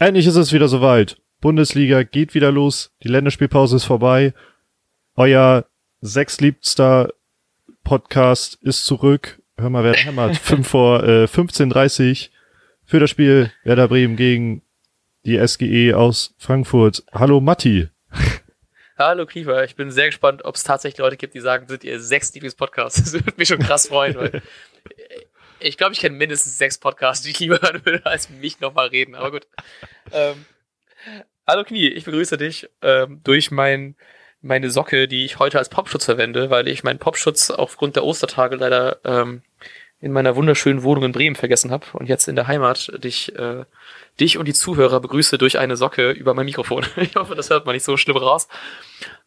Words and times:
Endlich 0.00 0.28
ist 0.28 0.36
es 0.36 0.52
wieder 0.52 0.68
soweit. 0.68 1.16
Bundesliga 1.40 2.04
geht 2.04 2.32
wieder 2.34 2.52
los. 2.52 2.92
Die 3.02 3.08
Länderspielpause 3.08 3.74
ist 3.74 3.84
vorbei. 3.84 4.32
Euer 5.16 5.64
sechsliebster 6.00 7.12
Podcast 7.82 8.58
ist 8.62 8.86
zurück. 8.86 9.40
Hör 9.56 9.70
mal, 9.70 9.82
wer 9.82 9.94
hämmert. 9.94 10.36
5 10.36 10.68
vor 10.68 11.02
äh, 11.02 11.24
15.30 11.24 12.28
für 12.86 13.00
das 13.00 13.10
Spiel 13.10 13.52
Werder 13.64 13.88
Bremen 13.88 14.14
gegen 14.14 14.62
die 15.24 15.44
SGE 15.44 15.94
aus 15.94 16.32
Frankfurt. 16.38 17.02
Hallo 17.12 17.40
Matti. 17.40 17.88
Hallo 18.98 19.26
Kiefer, 19.26 19.64
ich 19.64 19.74
bin 19.74 19.90
sehr 19.90 20.06
gespannt, 20.06 20.44
ob 20.44 20.54
es 20.54 20.64
tatsächlich 20.64 20.98
Leute 20.98 21.16
gibt, 21.16 21.34
die 21.34 21.40
sagen, 21.40 21.66
sind 21.68 21.84
ihr 21.84 22.00
sechs 22.00 22.32
Lieblingspodcasts. 22.34 23.00
Das 23.02 23.12
würde 23.12 23.32
mich 23.36 23.48
schon 23.48 23.58
krass 23.58 23.88
freuen, 23.88 24.16
weil 24.16 24.42
ich 25.60 25.76
glaube, 25.76 25.92
ich 25.92 26.00
kenne 26.00 26.16
mindestens 26.16 26.58
sechs 26.58 26.78
Podcasts, 26.78 27.24
die 27.24 27.30
ich 27.30 27.38
lieber 27.38 27.60
hören 27.60 27.84
würde, 27.84 28.06
als 28.06 28.30
mich 28.30 28.60
nochmal 28.60 28.88
reden. 28.88 29.14
Aber 29.14 29.30
gut. 29.30 29.46
Ähm, 30.10 30.46
hallo 31.46 31.64
Knie, 31.64 31.88
ich 31.88 32.06
begrüße 32.06 32.38
dich 32.38 32.66
ähm, 32.80 33.20
durch 33.24 33.50
mein, 33.50 33.94
meine 34.40 34.70
Socke, 34.70 35.06
die 35.06 35.26
ich 35.26 35.38
heute 35.38 35.58
als 35.58 35.68
Popschutz 35.68 36.06
verwende, 36.06 36.48
weil 36.48 36.66
ich 36.66 36.82
meinen 36.82 36.98
Popschutz 36.98 37.50
aufgrund 37.50 37.94
der 37.94 38.04
Ostertage 38.04 38.56
leider 38.56 39.00
ähm, 39.04 39.42
in 40.00 40.12
meiner 40.12 40.36
wunderschönen 40.36 40.82
Wohnung 40.82 41.04
in 41.04 41.12
Bremen 41.12 41.36
vergessen 41.36 41.70
habe 41.70 41.84
und 41.92 42.08
jetzt 42.08 42.28
in 42.28 42.36
der 42.36 42.46
Heimat 42.46 42.90
dich, 43.02 43.34
äh, 43.36 43.64
dich 44.20 44.38
und 44.38 44.46
die 44.46 44.54
Zuhörer 44.54 45.00
begrüße 45.00 45.38
durch 45.38 45.58
eine 45.58 45.76
Socke 45.76 46.10
über 46.12 46.34
mein 46.34 46.46
Mikrofon. 46.46 46.86
Ich 46.96 47.16
hoffe, 47.16 47.34
das 47.34 47.50
hört 47.50 47.66
man 47.66 47.74
nicht 47.74 47.84
so 47.84 47.96
schlimm 47.96 48.16
raus. 48.16 48.48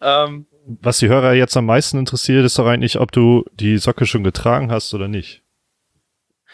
Ähm, 0.02 0.46
Was 0.66 1.00
die 1.00 1.10
Hörer 1.10 1.34
jetzt 1.34 1.58
am 1.58 1.66
meisten 1.66 2.00
interessiert, 2.00 2.46
ist 2.46 2.58
doch 2.58 2.66
eigentlich, 2.66 3.00
ob 3.00 3.12
du 3.12 3.46
die 3.54 3.78
Socke 3.78 4.06
schon 4.06 4.24
getragen 4.24 4.72
hast 4.72 4.94
oder 4.94 5.08
nicht. 5.08 5.41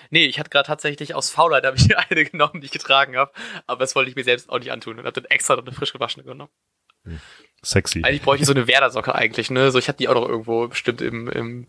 Nee, 0.09 0.25
ich 0.25 0.39
hatte 0.39 0.49
gerade 0.49 0.67
tatsächlich 0.67 1.16
aus 1.16 1.29
Faulheit 1.29 1.66
habe 1.66 1.77
ich 1.77 1.97
eine 2.09 2.25
genommen, 2.25 2.61
die 2.61 2.65
ich 2.65 2.71
getragen 2.71 3.15
habe, 3.18 3.32
aber 3.65 3.79
das 3.79 3.95
wollte 3.95 4.09
ich 4.09 4.15
mir 4.15 4.23
selbst 4.23 4.49
auch 4.49 4.59
nicht 4.59 4.71
antun 4.71 4.99
und 4.99 5.05
habe 5.05 5.21
dann 5.21 5.29
extra 5.29 5.55
noch 5.55 5.65
eine 5.65 5.73
frisch 5.73 5.93
gewaschene 5.93 6.26
genommen. 6.26 6.51
Hm. 7.04 7.20
Sexy. 7.63 8.01
Eigentlich 8.04 8.21
bräuchte 8.21 8.43
ich 8.43 8.48
so 8.48 8.54
eine 8.54 8.67
Werder-Socke 8.67 9.15
eigentlich, 9.15 9.49
ne? 9.49 9.71
So, 9.71 9.79
ich 9.79 9.87
hatte 9.87 9.98
die 9.98 10.07
auch 10.07 10.13
noch 10.13 10.27
irgendwo 10.27 10.67
bestimmt 10.67 11.01
im, 11.01 11.27
im 11.29 11.67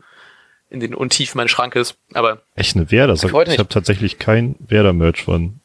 in 0.71 0.81
den 0.81 0.95
Untiefen 0.95 1.39
meines 1.39 1.51
Schrankes, 1.51 1.95
aber. 2.13 2.43
Echt 2.55 2.77
eine 2.77 2.91
Werder-Socke? 2.91 3.43
Ich, 3.45 3.55
ich 3.55 3.59
habe 3.59 3.69
tatsächlich 3.69 4.19
kein 4.19 4.55
Werder-Merch 4.59 5.23
von, 5.23 5.61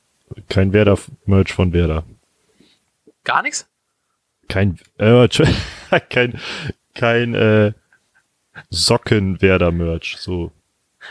kein 0.50 0.72
Werder-Merch 0.72 1.52
von 1.52 1.74
Werder. 1.74 2.04
Gar 3.24 3.44
nichts? 3.44 3.66
Kein, 4.48 4.80
äh, 4.98 5.28
kein, 6.10 6.40
kein, 6.96 7.36
äh, 7.36 7.74
Socken-Werder-Merch, 8.70 10.18
so. 10.20 10.52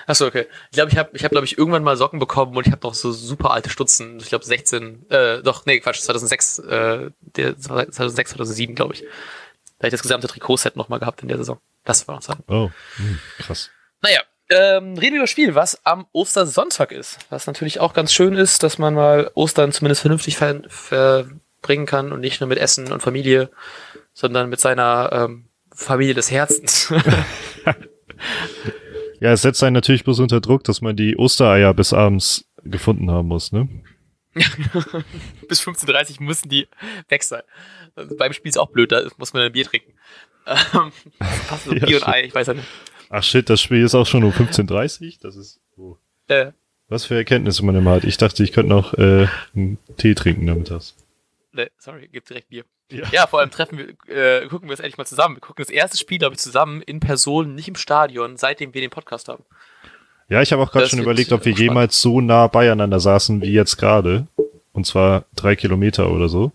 Achso, 0.06 0.26
okay. 0.26 0.46
Ich 0.70 0.76
glaube, 0.76 0.90
ich 0.90 0.98
habe, 0.98 1.10
ich 1.14 1.24
hab, 1.24 1.30
glaube 1.30 1.46
ich, 1.46 1.58
irgendwann 1.58 1.82
mal 1.82 1.96
Socken 1.96 2.18
bekommen 2.18 2.56
und 2.56 2.66
ich 2.66 2.72
habe 2.72 2.86
noch 2.86 2.94
so 2.94 3.12
super 3.12 3.50
alte 3.52 3.70
Stutzen. 3.70 4.18
Ich 4.18 4.28
glaube 4.28 4.44
16, 4.44 5.10
äh, 5.10 5.42
doch, 5.42 5.66
nee, 5.66 5.80
Quatsch, 5.80 6.00
2006, 6.00 6.58
äh, 6.60 7.10
der, 7.20 7.58
2006, 7.58 8.30
2007, 8.32 8.74
glaube 8.74 8.94
ich. 8.94 9.00
Da 9.00 9.86
habe 9.86 9.88
ich 9.88 9.92
das 9.92 10.02
gesamte 10.02 10.28
Trikotset 10.28 10.76
nochmal 10.76 10.98
gehabt 10.98 11.22
in 11.22 11.28
der 11.28 11.38
Saison. 11.38 11.60
Das 11.84 12.06
war 12.06 12.14
noch 12.14 12.22
Zeit. 12.22 12.38
Oh, 12.48 12.70
hm, 12.96 13.18
krass. 13.38 13.70
Naja, 14.00 14.20
ähm, 14.48 14.98
reden 14.98 15.14
wir 15.14 15.18
über 15.18 15.22
das 15.22 15.30
Spiel, 15.30 15.54
was 15.54 15.84
am 15.84 16.06
Ostersonntag 16.12 16.92
ist. 16.92 17.18
Was 17.30 17.46
natürlich 17.46 17.80
auch 17.80 17.94
ganz 17.94 18.12
schön 18.12 18.34
ist, 18.34 18.62
dass 18.62 18.78
man 18.78 18.94
mal 18.94 19.30
Ostern 19.34 19.72
zumindest 19.72 20.02
vernünftig 20.02 20.36
ver 20.36 20.62
verbringen 21.62 21.86
kann 21.86 22.12
und 22.12 22.20
nicht 22.20 22.40
nur 22.40 22.48
mit 22.48 22.58
Essen 22.58 22.92
und 22.92 23.02
Familie, 23.02 23.48
sondern 24.14 24.48
mit 24.48 24.60
seiner 24.60 25.10
ähm, 25.12 25.44
Familie 25.72 26.14
des 26.14 26.30
Herzens. 26.30 26.92
Ja, 29.22 29.32
es 29.32 29.42
setzt 29.42 29.62
einen 29.62 29.74
natürlich 29.74 30.02
bloß 30.02 30.18
unter 30.18 30.40
Druck, 30.40 30.64
dass 30.64 30.80
man 30.80 30.96
die 30.96 31.16
Ostereier 31.16 31.72
bis 31.74 31.92
abends 31.92 32.44
gefunden 32.64 33.08
haben 33.08 33.28
muss, 33.28 33.52
ne? 33.52 33.68
bis 35.48 35.62
15.30 35.62 36.18
Uhr 36.18 36.26
müssen 36.26 36.48
die 36.48 36.66
weg 37.08 37.22
sein. 37.22 37.42
Also 37.94 38.16
beim 38.16 38.32
Spiel 38.32 38.48
ist 38.48 38.58
auch 38.58 38.70
blöd, 38.70 38.90
da 38.90 39.08
muss 39.18 39.32
man 39.32 39.44
ein 39.44 39.52
Bier 39.52 39.64
trinken. 39.64 39.92
Ähm, 40.44 40.90
passt 41.48 41.66
so 41.66 41.72
ja, 41.72 41.86
Bier 41.86 41.98
und 41.98 42.08
Ei, 42.08 42.24
ich 42.24 42.34
weiß 42.34 42.48
ja 42.48 42.54
nicht. 42.54 42.66
Ach 43.10 43.22
shit, 43.22 43.48
das 43.48 43.60
Spiel 43.60 43.84
ist 43.84 43.94
auch 43.94 44.08
schon 44.08 44.24
um 44.24 44.32
15.30 44.32 45.02
Uhr? 45.02 45.12
Das 45.22 45.36
ist. 45.36 45.60
Oh. 45.76 45.96
Äh. 46.26 46.50
Was 46.88 47.04
für 47.04 47.14
Erkenntnisse 47.14 47.64
man 47.64 47.76
immer 47.76 47.92
hat. 47.92 48.04
Ich 48.04 48.16
dachte, 48.16 48.42
ich 48.42 48.50
könnte 48.50 48.70
noch 48.70 48.94
äh, 48.94 49.28
einen 49.54 49.78
Tee 49.98 50.16
trinken 50.16 50.48
damit 50.48 50.72
Nee, 51.52 51.70
sorry, 51.78 52.08
gibt 52.08 52.28
direkt 52.30 52.48
Bier. 52.48 52.64
Ja. 52.90 53.04
ja, 53.10 53.26
vor 53.26 53.40
allem 53.40 53.50
treffen 53.50 53.78
wir, 53.78 53.88
äh, 54.14 54.46
gucken 54.48 54.68
wir 54.68 54.74
es 54.74 54.80
endlich 54.80 54.98
mal 54.98 55.06
zusammen. 55.06 55.36
Wir 55.36 55.40
gucken 55.40 55.64
das 55.64 55.70
erste 55.70 55.96
Spiel, 55.96 56.18
glaube 56.18 56.34
ich, 56.34 56.40
zusammen 56.40 56.82
in 56.82 57.00
Person, 57.00 57.54
nicht 57.54 57.68
im 57.68 57.74
Stadion, 57.74 58.36
seitdem 58.36 58.74
wir 58.74 58.80
den 58.80 58.90
Podcast 58.90 59.28
haben. 59.28 59.44
Ja, 60.28 60.40
ich 60.40 60.52
habe 60.52 60.62
auch 60.62 60.72
gerade 60.72 60.88
schon 60.88 60.98
überlegt, 60.98 61.32
ob 61.32 61.44
wir 61.44 61.52
jemals 61.52 62.00
so 62.00 62.20
nah 62.20 62.46
beieinander 62.46 63.00
saßen 63.00 63.42
wie 63.42 63.52
jetzt 63.52 63.76
gerade. 63.76 64.26
Und 64.72 64.86
zwar 64.86 65.24
drei 65.36 65.56
Kilometer 65.56 66.10
oder 66.10 66.28
so. 66.28 66.52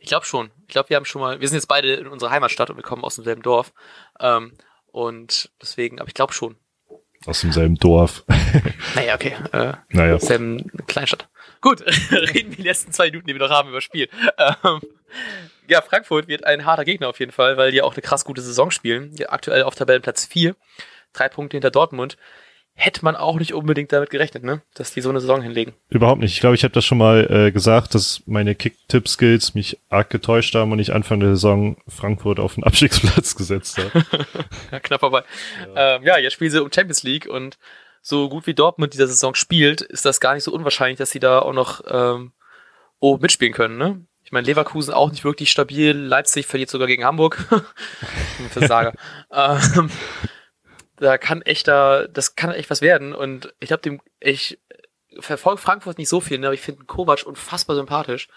Ich 0.00 0.08
glaube 0.08 0.26
schon. 0.26 0.50
Ich 0.66 0.72
glaube, 0.72 0.90
wir 0.90 0.96
haben 0.96 1.04
schon 1.04 1.22
mal, 1.22 1.40
wir 1.40 1.48
sind 1.48 1.56
jetzt 1.56 1.68
beide 1.68 1.94
in 1.94 2.06
unserer 2.06 2.30
Heimatstadt 2.30 2.70
und 2.70 2.76
wir 2.76 2.82
kommen 2.82 3.04
aus 3.04 3.14
demselben 3.14 3.42
Dorf. 3.42 3.72
Ähm, 4.20 4.52
und 4.90 5.50
deswegen, 5.60 6.00
aber 6.00 6.08
ich 6.08 6.14
glaube 6.14 6.34
schon. 6.34 6.56
Aus 7.24 7.40
demselben 7.40 7.76
Dorf. 7.76 8.24
naja, 8.94 9.14
okay. 9.14 9.36
Äh, 9.52 9.72
naja. 9.90 10.18
Selben 10.18 10.70
Kleinstadt. 10.86 11.28
Gut, 11.62 11.80
reden 12.10 12.50
wir 12.50 12.56
die 12.56 12.62
letzten 12.62 12.92
zwei 12.92 13.06
Minuten, 13.06 13.28
die 13.28 13.34
wir 13.34 13.40
noch 13.40 13.50
haben, 13.50 13.68
über 13.68 13.78
das 13.78 13.84
Spiel. 13.84 14.08
Ähm, 14.36 14.80
ja, 15.68 15.80
Frankfurt 15.80 16.28
wird 16.28 16.44
ein 16.44 16.66
harter 16.66 16.84
Gegner 16.84 17.08
auf 17.08 17.20
jeden 17.20 17.32
Fall, 17.32 17.56
weil 17.56 17.70
die 17.70 17.80
auch 17.80 17.94
eine 17.94 18.02
krass 18.02 18.24
gute 18.24 18.42
Saison 18.42 18.70
spielen. 18.70 19.14
Ja, 19.16 19.30
aktuell 19.30 19.62
auf 19.62 19.76
Tabellenplatz 19.76 20.26
4, 20.26 20.56
drei 21.12 21.28
Punkte 21.28 21.56
hinter 21.56 21.70
Dortmund. 21.70 22.18
Hätte 22.74 23.04
man 23.04 23.16
auch 23.16 23.38
nicht 23.38 23.52
unbedingt 23.52 23.92
damit 23.92 24.08
gerechnet, 24.10 24.44
ne? 24.44 24.62
dass 24.74 24.92
die 24.92 25.02
so 25.02 25.10
eine 25.10 25.20
Saison 25.20 25.42
hinlegen. 25.42 25.74
Überhaupt 25.90 26.20
nicht. 26.20 26.32
Ich 26.32 26.40
glaube, 26.40 26.56
ich 26.56 26.64
habe 26.64 26.72
das 26.72 26.86
schon 26.86 26.96
mal 26.98 27.30
äh, 27.30 27.52
gesagt, 27.52 27.94
dass 27.94 28.22
meine 28.26 28.54
Kick-Tipp-Skills 28.54 29.54
mich 29.54 29.78
arg 29.90 30.08
getäuscht 30.08 30.54
haben 30.54 30.72
und 30.72 30.78
ich 30.78 30.92
Anfang 30.92 31.20
der 31.20 31.30
Saison 31.30 31.76
Frankfurt 31.86 32.40
auf 32.40 32.54
den 32.54 32.64
Abstiegsplatz 32.64 33.36
gesetzt 33.36 33.78
habe. 33.78 34.04
ja, 34.72 34.80
knapp 34.80 35.00
vorbei. 35.00 35.22
Ja. 35.74 35.96
Ähm, 35.96 36.02
ja, 36.02 36.18
jetzt 36.18 36.32
spielen 36.32 36.50
sie 36.50 36.62
um 36.62 36.72
Champions 36.72 37.02
League 37.02 37.26
und 37.26 37.58
so 38.02 38.28
gut 38.28 38.46
wie 38.46 38.54
Dortmund 38.54 38.92
dieser 38.92 39.06
Saison 39.06 39.34
spielt, 39.34 39.80
ist 39.80 40.04
das 40.04 40.20
gar 40.20 40.34
nicht 40.34 40.42
so 40.42 40.52
unwahrscheinlich, 40.52 40.98
dass 40.98 41.12
sie 41.12 41.20
da 41.20 41.38
auch 41.38 41.52
noch 41.52 41.82
ähm, 41.88 42.32
oben 42.98 43.22
mitspielen 43.22 43.54
können. 43.54 43.78
Ne? 43.78 44.04
Ich 44.24 44.32
meine, 44.32 44.46
Leverkusen 44.46 44.92
auch 44.92 45.10
nicht 45.10 45.24
wirklich 45.24 45.50
stabil. 45.50 45.92
Leipzig 45.92 46.46
verliert 46.46 46.68
sogar 46.68 46.88
gegen 46.88 47.04
Hamburg. 47.04 47.46
Versager. 48.50 48.92
ähm, 49.32 49.90
da 50.96 51.16
kann 51.16 51.42
echt 51.42 51.68
da, 51.68 52.06
das 52.08 52.34
kann 52.34 52.50
echt 52.50 52.70
was 52.70 52.82
werden. 52.82 53.14
Und 53.14 53.54
ich 53.60 53.68
glaube, 53.68 53.82
dem, 53.82 54.00
ich 54.18 54.58
verfolge 55.20 55.60
Frankfurt 55.60 55.98
nicht 55.98 56.08
so 56.08 56.20
viel, 56.20 56.38
ne, 56.38 56.46
aber 56.46 56.54
ich 56.54 56.60
finde 56.60 56.84
Kovac 56.84 57.24
unfassbar 57.24 57.76
sympathisch. 57.76 58.28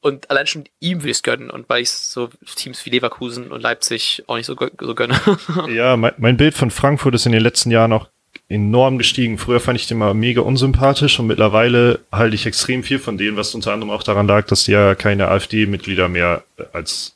Und 0.00 0.30
allein 0.30 0.46
schon 0.46 0.64
ihm 0.80 1.02
will 1.02 1.10
ich 1.10 1.18
es 1.18 1.22
gönnen. 1.22 1.50
Und 1.50 1.68
weil 1.68 1.82
ich 1.82 1.90
so 1.90 2.28
Teams 2.56 2.84
wie 2.84 2.90
Leverkusen 2.90 3.50
und 3.50 3.62
Leipzig 3.62 4.24
auch 4.26 4.36
nicht 4.36 4.46
so, 4.46 4.54
so 4.80 4.94
gönne. 4.94 5.18
ja, 5.68 5.96
mein, 5.96 6.12
mein 6.18 6.36
Bild 6.36 6.54
von 6.54 6.70
Frankfurt 6.70 7.14
ist 7.14 7.26
in 7.26 7.32
den 7.32 7.42
letzten 7.42 7.70
Jahren 7.70 7.92
auch 7.92 8.08
enorm 8.48 8.98
gestiegen. 8.98 9.38
Früher 9.38 9.60
fand 9.60 9.78
ich 9.78 9.86
den 9.86 9.98
mal 9.98 10.14
mega 10.14 10.40
unsympathisch 10.40 11.18
und 11.20 11.26
mittlerweile 11.26 12.00
halte 12.10 12.34
ich 12.34 12.46
extrem 12.46 12.82
viel 12.82 12.98
von 12.98 13.18
denen, 13.18 13.36
was 13.36 13.54
unter 13.54 13.72
anderem 13.72 13.90
auch 13.90 14.02
daran 14.02 14.26
lag, 14.26 14.46
dass 14.46 14.64
die 14.64 14.72
ja 14.72 14.94
keine 14.94 15.28
AfD-Mitglieder 15.28 16.08
mehr 16.08 16.44
als, 16.72 17.14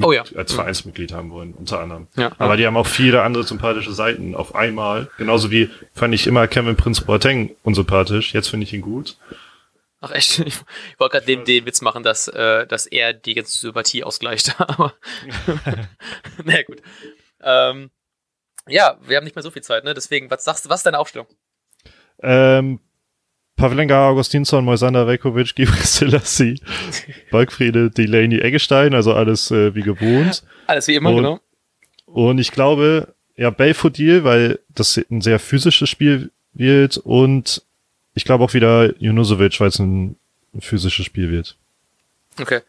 oh 0.00 0.12
ja. 0.12 0.24
als 0.34 0.52
Vereinsmitglied 0.52 1.12
haben 1.12 1.30
wollen, 1.30 1.54
unter 1.54 1.80
anderem. 1.80 2.06
Ja, 2.16 2.32
Aber 2.38 2.50
ja. 2.50 2.56
die 2.56 2.66
haben 2.66 2.76
auch 2.76 2.86
viele 2.86 3.22
andere 3.22 3.44
sympathische 3.44 3.92
Seiten 3.92 4.34
auf 4.34 4.54
einmal. 4.54 5.10
Genauso 5.16 5.50
wie 5.50 5.70
fand 5.94 6.14
ich 6.14 6.26
immer 6.26 6.46
Kevin 6.46 6.76
Prince 6.76 7.02
Boateng 7.02 7.50
unsympathisch. 7.62 8.34
Jetzt 8.34 8.48
finde 8.48 8.64
ich 8.64 8.74
ihn 8.74 8.82
gut. 8.82 9.16
Ach 10.00 10.10
echt? 10.10 10.38
Ich, 10.46 10.54
wollte 10.98 11.12
gerade 11.12 11.26
den, 11.26 11.44
den 11.44 11.66
Witz 11.66 11.80
machen, 11.80 12.02
dass, 12.02 12.28
äh, 12.28 12.66
dass 12.66 12.86
er 12.86 13.12
die 13.14 13.34
ganze 13.34 13.58
Sympathie 13.58 14.04
ausgleicht. 14.04 14.60
Aber 14.60 14.92
naja, 16.44 16.62
gut. 16.62 16.82
Ähm, 17.42 17.90
ja, 18.68 18.96
wir 19.06 19.16
haben 19.16 19.24
nicht 19.24 19.36
mehr 19.36 19.42
so 19.42 19.50
viel 19.50 19.62
Zeit, 19.62 19.84
ne? 19.84 19.94
Deswegen, 19.94 20.30
was 20.30 20.44
sagst 20.44 20.64
du, 20.64 20.68
was 20.68 20.80
ist 20.80 20.86
deine 20.86 20.98
Aufstellung? 20.98 21.26
Ähm, 22.22 22.80
Pavlenka, 23.56 24.08
Augustinsson, 24.08 24.64
Moisander, 24.64 25.06
Vekovic, 25.06 25.54
Gibril 25.56 25.84
Selassie, 25.84 26.60
Balkfriede, 27.30 27.90
Delaney, 27.90 28.38
Eggestein, 28.38 28.94
also 28.94 29.12
alles 29.14 29.50
äh, 29.50 29.74
wie 29.74 29.82
gewohnt. 29.82 30.42
Alles 30.66 30.86
wie 30.88 30.94
immer, 30.94 31.10
und, 31.10 31.16
genau. 31.16 31.40
Und 32.06 32.38
ich 32.38 32.52
glaube, 32.52 33.14
ja, 33.36 33.50
Belfodil, 33.50 34.24
weil 34.24 34.58
das 34.68 34.96
ein 35.10 35.20
sehr 35.20 35.38
physisches 35.38 35.88
Spiel 35.88 36.30
wird 36.54 36.96
und 36.98 37.62
ich 38.14 38.24
glaube 38.24 38.44
auch 38.44 38.54
wieder 38.54 38.96
Junusovic, 39.00 39.60
weil 39.60 39.68
es 39.68 39.78
ein 39.78 40.16
physisches 40.58 41.06
Spiel 41.06 41.30
wird. 41.30 41.54
Okay. 42.40 42.60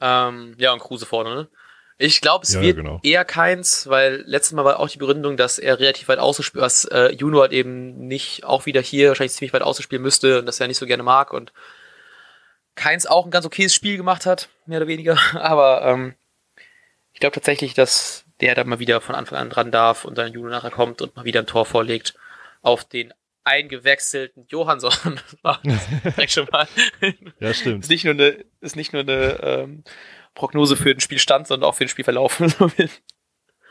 Ähm, 0.00 0.54
ja, 0.58 0.72
und 0.72 0.80
Kruse 0.80 1.06
vorne, 1.06 1.34
ne? 1.34 1.48
Ich 1.96 2.20
glaube, 2.20 2.44
es 2.44 2.54
ja, 2.54 2.60
wird 2.60 2.76
genau. 2.78 3.00
eher 3.04 3.24
keins, 3.24 3.88
weil 3.88 4.24
letztes 4.26 4.52
Mal 4.52 4.64
war 4.64 4.80
auch 4.80 4.88
die 4.88 4.98
Begründung, 4.98 5.36
dass 5.36 5.58
er 5.58 5.78
relativ 5.78 6.08
weit 6.08 6.18
ausgespielt, 6.18 6.62
was 6.62 6.84
äh, 6.86 7.12
Juno 7.12 7.40
halt 7.40 7.52
eben 7.52 8.06
nicht 8.08 8.44
auch 8.44 8.66
wieder 8.66 8.80
hier 8.80 9.08
wahrscheinlich 9.08 9.32
ziemlich 9.32 9.52
weit 9.52 9.62
ausgespielt 9.62 10.02
müsste 10.02 10.40
und 10.40 10.46
das 10.46 10.58
er 10.58 10.66
nicht 10.66 10.78
so 10.78 10.86
gerne 10.86 11.04
mag 11.04 11.32
und 11.32 11.52
keins 12.74 13.06
auch 13.06 13.24
ein 13.24 13.30
ganz 13.30 13.46
okayes 13.46 13.74
Spiel 13.74 13.96
gemacht 13.96 14.26
hat, 14.26 14.48
mehr 14.66 14.78
oder 14.78 14.88
weniger. 14.88 15.18
Aber 15.34 15.82
ähm, 15.82 16.14
ich 17.12 17.20
glaube 17.20 17.34
tatsächlich, 17.34 17.74
dass 17.74 18.24
der 18.40 18.56
da 18.56 18.64
mal 18.64 18.80
wieder 18.80 19.00
von 19.00 19.14
Anfang 19.14 19.38
an 19.38 19.50
dran 19.50 19.70
darf 19.70 20.04
und 20.04 20.18
dann 20.18 20.32
Juno 20.32 20.48
nachher 20.48 20.72
kommt 20.72 21.00
und 21.00 21.14
mal 21.14 21.24
wieder 21.24 21.40
ein 21.40 21.46
Tor 21.46 21.64
vorlegt 21.64 22.14
auf 22.62 22.84
den 22.84 23.14
eingewechselten 23.44 24.46
Johansson. 24.48 24.92
Direkt 26.04 26.32
schon 26.32 26.48
mal. 26.50 26.66
Ja, 27.38 27.54
stimmt. 27.54 27.84
Ist 27.84 27.90
nicht 27.90 28.04
nur 28.04 28.14
eine, 28.14 28.44
ist 28.60 28.74
nicht 28.74 28.92
nur 28.92 29.02
eine 29.02 29.38
ähm, 29.42 29.84
Prognose 30.34 30.76
für 30.76 30.94
den 30.94 31.00
Spielstand, 31.00 31.46
sondern 31.46 31.68
auch 31.68 31.74
für 31.74 31.84
den 31.84 31.90
Spielverlauf. 31.90 32.40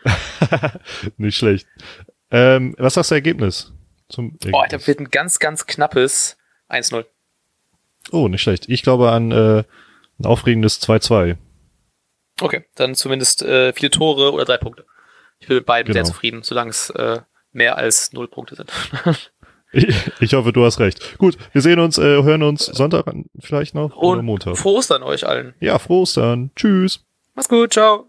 nicht 1.17 1.37
schlecht. 1.37 1.67
Ähm, 2.31 2.75
was 2.77 2.95
sagst 2.95 3.11
du 3.11 3.15
Ergebnis? 3.15 3.71
Zum 4.09 4.37
Ergebnis? 4.43 4.53
Oh, 4.53 4.65
da 4.69 4.87
wird 4.87 4.99
ein 4.99 5.09
ganz, 5.09 5.39
ganz 5.39 5.65
knappes 5.65 6.37
1-0. 6.69 7.05
Oh, 8.11 8.27
nicht 8.27 8.41
schlecht. 8.41 8.67
Ich 8.69 8.83
glaube 8.83 9.11
an 9.11 9.31
äh, 9.31 9.63
ein 10.19 10.25
aufregendes 10.25 10.81
2-2. 10.81 11.37
Okay, 12.41 12.65
dann 12.75 12.95
zumindest 12.95 13.43
äh, 13.43 13.73
viele 13.73 13.91
Tore 13.91 14.33
oder 14.33 14.45
drei 14.45 14.57
Punkte. 14.57 14.85
Ich 15.39 15.47
bin 15.47 15.57
mit 15.57 15.65
beiden 15.65 15.93
genau. 15.93 16.03
sehr 16.03 16.11
zufrieden, 16.11 16.43
solange 16.43 16.71
es 16.71 16.89
äh, 16.91 17.19
mehr 17.51 17.77
als 17.77 18.13
null 18.13 18.27
Punkte 18.27 18.55
sind. 18.55 18.71
ich, 19.73 20.11
ich, 20.19 20.33
hoffe, 20.33 20.53
du 20.53 20.63
hast 20.63 20.79
recht. 20.79 21.17
Gut, 21.17 21.37
wir 21.51 21.61
sehen 21.61 21.79
uns, 21.79 21.97
äh, 21.97 22.23
hören 22.23 22.43
uns 22.43 22.65
Sonntag 22.65 23.05
vielleicht 23.39 23.75
noch 23.75 23.95
Und 23.95 24.13
oder 24.13 24.21
Montag. 24.21 24.57
Frohe 24.57 24.77
Ostern 24.77 25.03
euch 25.03 25.27
allen. 25.27 25.53
Ja, 25.59 25.79
frohe 25.79 26.01
Ostern. 26.01 26.51
Tschüss. 26.55 27.03
Mach's 27.35 27.49
gut, 27.49 27.73
ciao. 27.73 28.05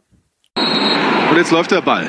Und 1.30 1.36
jetzt 1.36 1.50
läuft 1.50 1.70
der 1.70 1.80
Ball. 1.80 2.06